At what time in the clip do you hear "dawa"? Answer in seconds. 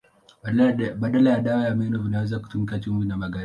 1.41-1.63